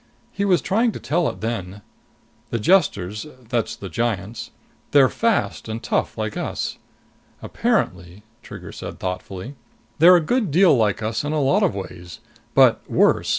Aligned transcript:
He 0.31 0.45
was 0.45 0.63
trying 0.63 0.91
to 0.93 0.99
tell 0.99 1.29
it 1.29 1.41
then. 1.41 1.83
The 2.49 2.57
Jesters 2.57 3.27
that's 3.47 3.75
the 3.75 3.87
giants 3.87 4.49
they're 4.89 5.09
fast 5.09 5.69
and 5.69 5.83
tough 5.83 6.17
like 6.17 6.35
us. 6.35 6.79
Apparently," 7.43 8.23
Trigger 8.41 8.71
said 8.71 8.97
thoughtfully, 8.99 9.53
"they're 9.99 10.15
a 10.15 10.19
good 10.21 10.49
deal 10.49 10.75
like 10.75 11.03
us 11.03 11.23
in 11.23 11.33
a 11.33 11.39
lot 11.39 11.61
of 11.61 11.75
ways. 11.75 12.19
But 12.55 12.81
worse. 12.89 13.29